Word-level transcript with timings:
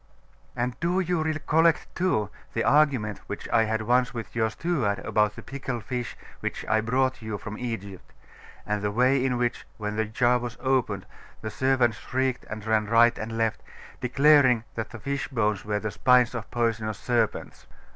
'And 0.55 0.75
do 0.79 0.99
you 0.99 1.21
recollect, 1.21 1.93
too, 1.93 2.31
the 2.53 2.63
argument 2.63 3.19
which 3.27 3.47
I 3.49 3.65
had 3.65 3.83
once 3.83 4.15
with 4.15 4.35
your 4.35 4.49
steward 4.49 4.97
about 4.97 5.35
the 5.35 5.43
pickled 5.43 5.83
fish 5.83 6.17
which 6.39 6.65
I 6.67 6.81
brought 6.81 7.21
you 7.21 7.37
from 7.37 7.55
Egypt; 7.59 8.11
and 8.65 8.81
the 8.81 8.89
way 8.89 9.23
in 9.23 9.37
which, 9.37 9.67
when 9.77 9.97
the 9.97 10.05
jar 10.05 10.39
was 10.39 10.57
opened, 10.59 11.05
the 11.41 11.51
servants 11.51 11.97
shrieked 11.97 12.45
and 12.49 12.65
ran 12.65 12.87
right 12.87 13.15
and 13.19 13.37
left, 13.37 13.61
declaring 13.99 14.63
that 14.73 14.89
the 14.89 14.97
fish 14.99 15.27
bones 15.27 15.63
were 15.65 15.79
the 15.79 15.91
spines 15.91 16.33
of 16.33 16.49
poisonous 16.49 16.97
serpents? 16.97 17.67